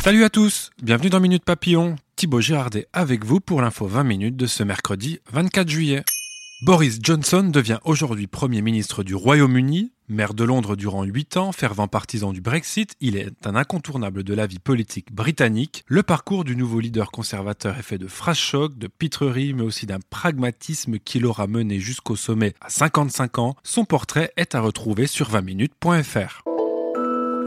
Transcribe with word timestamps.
Salut 0.00 0.22
à 0.22 0.30
tous, 0.30 0.70
bienvenue 0.80 1.10
dans 1.10 1.18
Minute 1.18 1.44
Papillon. 1.44 1.96
Thibaut 2.14 2.40
Girardet 2.40 2.86
avec 2.92 3.24
vous 3.24 3.40
pour 3.40 3.60
l'info 3.60 3.86
20 3.86 4.04
minutes 4.04 4.36
de 4.36 4.46
ce 4.46 4.62
mercredi 4.62 5.18
24 5.32 5.68
juillet. 5.68 6.04
Boris 6.64 7.00
Johnson 7.02 7.42
devient 7.42 7.80
aujourd'hui 7.84 8.28
Premier 8.28 8.62
ministre 8.62 9.02
du 9.02 9.16
Royaume-Uni. 9.16 9.90
Maire 10.08 10.34
de 10.34 10.44
Londres 10.44 10.76
durant 10.76 11.02
8 11.02 11.36
ans, 11.36 11.50
fervent 11.50 11.88
partisan 11.88 12.32
du 12.32 12.40
Brexit, 12.40 12.94
il 13.00 13.16
est 13.16 13.44
un 13.44 13.56
incontournable 13.56 14.22
de 14.22 14.34
la 14.34 14.46
vie 14.46 14.60
politique 14.60 15.12
britannique. 15.12 15.82
Le 15.88 16.04
parcours 16.04 16.44
du 16.44 16.54
nouveau 16.54 16.78
leader 16.78 17.10
conservateur 17.10 17.76
est 17.78 17.82
fait 17.82 17.98
de 17.98 18.06
phrases 18.06 18.38
chocs, 18.38 18.78
de 18.78 18.86
pitreries, 18.86 19.52
mais 19.52 19.62
aussi 19.62 19.86
d'un 19.86 20.00
pragmatisme 20.10 21.00
qui 21.00 21.18
l'aura 21.18 21.48
mené 21.48 21.80
jusqu'au 21.80 22.14
sommet 22.14 22.54
à 22.60 22.68
55 22.68 23.38
ans. 23.38 23.56
Son 23.64 23.84
portrait 23.84 24.32
est 24.36 24.54
à 24.54 24.60
retrouver 24.60 25.08
sur 25.08 25.28
20minutes.fr. 25.28 26.44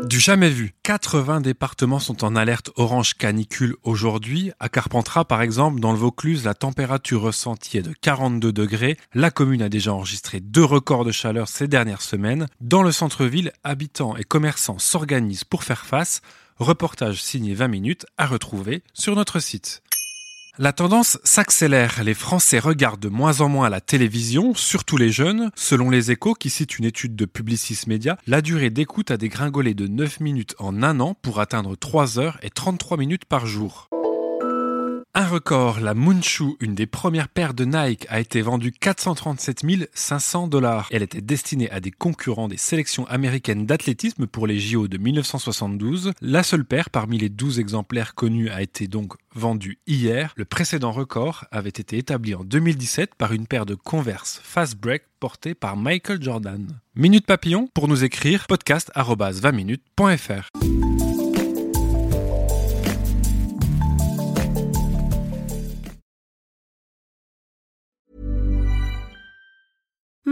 Du 0.03 0.19
jamais 0.19 0.49
vu. 0.49 0.73
80 0.83 1.41
départements 1.41 1.99
sont 1.99 2.23
en 2.23 2.35
alerte 2.35 2.71
orange 2.75 3.15
canicule 3.15 3.75
aujourd'hui. 3.83 4.51
À 4.59 4.69
Carpentras, 4.69 5.25
par 5.25 5.41
exemple, 5.41 5.79
dans 5.79 5.91
le 5.91 5.97
Vaucluse, 5.97 6.43
la 6.43 6.53
température 6.53 7.21
ressentie 7.21 7.77
est 7.77 7.81
de 7.81 7.93
42 7.93 8.51
degrés. 8.51 8.97
La 9.13 9.31
commune 9.31 9.61
a 9.61 9.69
déjà 9.69 9.93
enregistré 9.93 10.39
deux 10.39 10.63
records 10.63 11.05
de 11.05 11.11
chaleur 11.11 11.47
ces 11.47 11.67
dernières 11.67 12.01
semaines. 12.01 12.47
Dans 12.61 12.83
le 12.83 12.91
centre-ville, 12.91 13.51
habitants 13.63 14.15
et 14.15 14.23
commerçants 14.23 14.79
s'organisent 14.79 15.43
pour 15.43 15.63
faire 15.63 15.85
face. 15.85 16.21
Reportage 16.57 17.23
signé 17.23 17.53
20 17.53 17.67
minutes 17.67 18.05
à 18.17 18.27
retrouver 18.27 18.83
sur 18.93 19.15
notre 19.15 19.39
site. 19.39 19.81
La 20.57 20.71
tendance 20.71 21.19
s'accélère. 21.25 22.01
Les 22.05 22.13
Français 22.13 22.59
regardent 22.59 23.01
de 23.01 23.09
moins 23.09 23.41
en 23.41 23.49
moins 23.49 23.69
la 23.69 23.81
télévision, 23.81 24.53
surtout 24.53 24.95
les 24.95 25.11
jeunes. 25.11 25.51
Selon 25.53 25.89
les 25.89 26.11
échos, 26.11 26.33
qui 26.33 26.49
citent 26.49 26.79
une 26.79 26.85
étude 26.85 27.17
de 27.17 27.25
Publicis 27.25 27.81
Media, 27.87 28.17
la 28.25 28.41
durée 28.41 28.69
d'écoute 28.69 29.11
a 29.11 29.17
dégringolé 29.17 29.73
de 29.73 29.87
9 29.87 30.21
minutes 30.21 30.55
en 30.57 30.81
un 30.81 31.01
an 31.01 31.13
pour 31.21 31.41
atteindre 31.41 31.75
3 31.75 32.19
heures 32.19 32.37
et 32.41 32.49
33 32.49 32.95
minutes 32.95 33.25
par 33.25 33.45
jour. 33.45 33.89
Un 35.17 35.27
record, 35.27 35.79
la 35.79 35.93
Moonshoe, 35.93 36.57
une 36.59 36.75
des 36.75 36.87
premières 36.87 37.29
paires 37.29 37.53
de 37.53 37.63
Nike, 37.63 38.05
a 38.09 38.19
été 38.19 38.41
vendue 38.41 38.73
437 38.73 39.65
500 39.93 40.49
dollars. 40.49 40.89
Elle 40.91 41.03
était 41.03 41.21
destinée 41.21 41.71
à 41.71 41.79
des 41.79 41.91
concurrents 41.91 42.49
des 42.49 42.57
sélections 42.57 43.07
américaines 43.07 43.65
d'athlétisme 43.65 44.27
pour 44.27 44.45
les 44.45 44.59
JO 44.59 44.89
de 44.89 44.97
1972. 44.97 46.11
La 46.19 46.43
seule 46.43 46.65
paire 46.65 46.89
parmi 46.89 47.17
les 47.17 47.29
12 47.29 47.61
exemplaires 47.61 48.13
connus 48.13 48.49
a 48.49 48.61
été 48.61 48.89
donc 48.89 49.13
vendue 49.33 49.79
hier. 49.87 50.33
Le 50.35 50.43
précédent 50.43 50.91
record 50.91 51.45
avait 51.49 51.69
été 51.69 51.97
établi 51.97 52.35
en 52.35 52.43
2017 52.43 53.15
par 53.15 53.31
une 53.31 53.47
paire 53.47 53.65
de 53.65 53.75
Converse 53.75 54.41
Fast 54.43 54.77
Break 54.77 55.03
portée 55.21 55.55
par 55.55 55.77
Michael 55.77 56.21
Jordan. 56.21 56.67
Minute 56.93 57.25
Papillon 57.25 57.69
pour 57.73 57.87
nous 57.87 58.03
écrire 58.03 58.47
podcast@20minutes.fr. 58.47 60.84